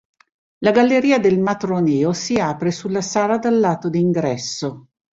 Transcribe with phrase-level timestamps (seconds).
[0.67, 4.87] La galleria del matroneo si apre sulla sala dal lato d'ingresso.